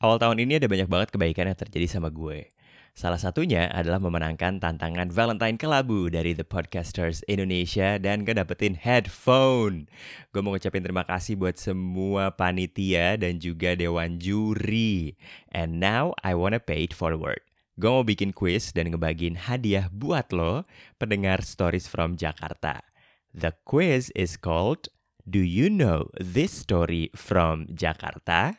Awal 0.00 0.16
tahun 0.16 0.40
ini 0.40 0.56
ada 0.56 0.64
banyak 0.64 0.88
banget 0.88 1.08
kebaikan 1.12 1.52
yang 1.52 1.60
terjadi 1.60 1.84
sama 1.84 2.08
gue. 2.08 2.48
Salah 2.96 3.20
satunya 3.20 3.68
adalah 3.68 4.00
memenangkan 4.00 4.56
tantangan 4.56 5.12
Valentine 5.12 5.60
Kelabu 5.60 6.08
dari 6.08 6.32
The 6.32 6.40
Podcasters 6.40 7.20
Indonesia 7.28 8.00
dan 8.00 8.24
gue 8.24 8.32
dapetin 8.32 8.80
headphone. 8.80 9.92
Gue 10.32 10.40
mau 10.40 10.56
ngucapin 10.56 10.80
terima 10.80 11.04
kasih 11.04 11.36
buat 11.36 11.60
semua 11.60 12.32
panitia 12.32 13.20
dan 13.20 13.44
juga 13.44 13.76
dewan 13.76 14.16
juri. 14.16 15.20
And 15.52 15.84
now 15.84 16.16
I 16.24 16.32
wanna 16.32 16.64
pay 16.64 16.88
it 16.88 16.96
forward. 16.96 17.44
Gue 17.76 17.92
mau 17.92 18.00
bikin 18.00 18.32
quiz 18.32 18.72
dan 18.72 18.88
ngebagiin 18.96 19.52
hadiah 19.52 19.92
buat 19.92 20.32
lo, 20.32 20.64
pendengar 20.96 21.44
Stories 21.44 21.84
from 21.84 22.16
Jakarta. 22.16 22.88
The 23.36 23.52
quiz 23.68 24.08
is 24.16 24.40
called 24.40 24.88
Do 25.28 25.44
You 25.44 25.68
Know 25.68 26.08
This 26.16 26.56
Story 26.56 27.12
from 27.12 27.68
Jakarta? 27.68 28.56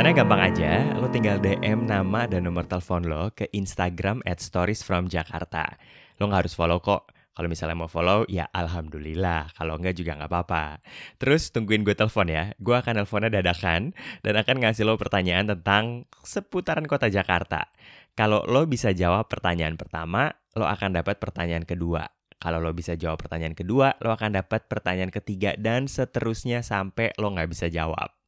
Cara 0.00 0.16
ikutannya 0.16 0.24
gampang 0.24 0.42
aja, 0.48 0.72
lo 0.96 1.12
tinggal 1.12 1.36
DM 1.44 1.84
nama 1.84 2.24
dan 2.24 2.48
nomor 2.48 2.64
telepon 2.64 3.04
lo 3.04 3.36
ke 3.36 3.52
Instagram 3.52 4.24
at 4.24 4.40
stories 4.40 4.80
from 4.80 5.12
Jakarta. 5.12 5.76
Lo 6.16 6.24
nggak 6.24 6.48
harus 6.48 6.56
follow 6.56 6.80
kok. 6.80 7.12
Kalau 7.36 7.52
misalnya 7.52 7.76
mau 7.76 7.84
follow, 7.84 8.24
ya 8.24 8.48
alhamdulillah. 8.48 9.52
Kalau 9.52 9.76
enggak 9.76 10.00
juga 10.00 10.16
nggak 10.16 10.32
apa-apa. 10.32 10.80
Terus 11.20 11.52
tungguin 11.52 11.84
gue 11.84 11.92
telepon 11.92 12.32
ya. 12.32 12.56
Gue 12.56 12.80
akan 12.80 12.96
teleponnya 12.96 13.28
dadakan 13.28 13.92
dan 14.24 14.34
akan 14.40 14.56
ngasih 14.64 14.88
lo 14.88 14.96
pertanyaan 14.96 15.52
tentang 15.52 16.08
seputaran 16.24 16.88
kota 16.88 17.12
Jakarta. 17.12 17.68
Kalau 18.16 18.40
lo 18.48 18.64
bisa 18.64 18.96
jawab 18.96 19.28
pertanyaan 19.28 19.76
pertama, 19.76 20.32
lo 20.56 20.64
akan 20.64 20.96
dapat 20.96 21.20
pertanyaan 21.20 21.68
kedua. 21.68 22.08
Kalau 22.40 22.56
lo 22.56 22.72
bisa 22.72 22.96
jawab 22.96 23.20
pertanyaan 23.20 23.52
kedua, 23.52 24.00
lo 24.00 24.16
akan 24.16 24.32
dapat 24.32 24.64
pertanyaan 24.64 25.12
ketiga 25.12 25.52
dan 25.60 25.92
seterusnya 25.92 26.64
sampai 26.64 27.12
lo 27.20 27.36
nggak 27.36 27.52
bisa 27.52 27.68
jawab. 27.68 28.19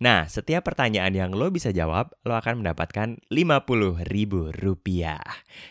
Nah, 0.00 0.24
setiap 0.32 0.64
pertanyaan 0.64 1.12
yang 1.12 1.36
lo 1.36 1.52
bisa 1.52 1.76
jawab, 1.76 2.16
lo 2.24 2.32
akan 2.32 2.64
mendapatkan 2.64 3.20
50 3.28 4.00
ribu 4.08 4.48
rupiah. 4.48 5.20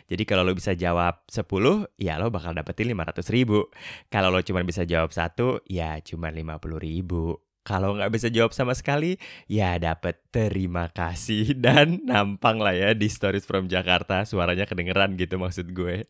Jadi 0.06 0.22
kalau 0.30 0.46
lo 0.46 0.54
bisa 0.54 0.78
jawab 0.78 1.26
10, 1.26 1.90
ya 1.98 2.22
lo 2.22 2.30
bakal 2.30 2.54
dapetin 2.54 2.94
500 2.94 3.26
ribu. 3.34 3.74
Kalau 4.14 4.30
lo 4.30 4.46
cuma 4.46 4.62
bisa 4.62 4.86
jawab 4.86 5.10
satu, 5.10 5.66
ya 5.66 5.98
cuma 6.06 6.30
50 6.30 6.78
ribu. 6.78 7.42
Kalau 7.66 7.98
nggak 7.98 8.14
bisa 8.14 8.30
jawab 8.30 8.54
sama 8.54 8.78
sekali, 8.78 9.18
ya 9.50 9.82
dapet 9.82 10.22
terima 10.30 10.94
kasih 10.94 11.58
dan 11.66 12.06
nampang 12.06 12.62
lah 12.62 12.78
ya 12.78 12.94
di 12.94 13.10
Stories 13.10 13.50
from 13.50 13.66
Jakarta. 13.66 14.30
Suaranya 14.30 14.70
kedengeran 14.70 15.18
gitu 15.18 15.42
maksud 15.42 15.74
gue. 15.74 16.06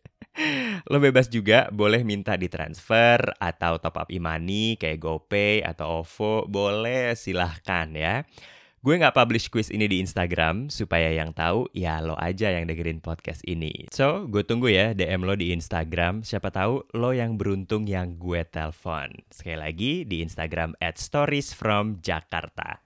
Lo 0.92 0.98
bebas 0.98 1.28
juga 1.28 1.68
boleh 1.70 2.02
minta 2.08 2.40
ditransfer 2.40 3.36
atau 3.38 3.78
top 3.78 4.06
up 4.06 4.09
e-money 4.09 4.80
kayak 4.80 5.00
GoPay 5.00 5.62
atau 5.64 6.04
OVO. 6.04 6.48
Boleh 6.48 7.14
silahkan 7.16 7.92
ya. 7.92 8.23
Gue 8.80 8.96
nggak 8.96 9.12
publish 9.12 9.52
quiz 9.52 9.68
ini 9.76 9.92
di 9.92 10.00
Instagram 10.00 10.72
supaya 10.72 11.12
yang 11.12 11.36
tahu 11.36 11.68
ya 11.76 12.00
lo 12.00 12.16
aja 12.16 12.48
yang 12.48 12.64
dengerin 12.64 13.04
podcast 13.04 13.44
ini. 13.44 13.92
So, 13.92 14.23
gue 14.31 14.48
tunggu 14.48 14.72
ya 14.72 14.96
DM 14.96 15.28
lo 15.28 15.36
di 15.36 15.52
Instagram. 15.52 16.23
Siapa 16.23 16.48
tahu 16.48 16.88
lo 16.96 17.12
yang 17.12 17.36
beruntung 17.36 17.92
yang 17.92 18.16
gue 18.16 18.40
telpon. 18.48 19.12
Sekali 19.36 19.59
lagi 19.59 19.92
di 20.08 20.24
Instagram 20.24 20.80
at 20.80 20.96
stories 20.96 21.52
from 21.52 22.00
Jakarta. 22.00 22.80